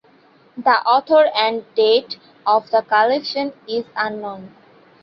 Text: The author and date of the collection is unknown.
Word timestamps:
The 0.57 0.81
author 0.83 1.29
and 1.35 1.63
date 1.75 2.17
of 2.47 2.71
the 2.71 2.81
collection 2.81 3.53
is 3.69 3.85
unknown. 3.95 4.51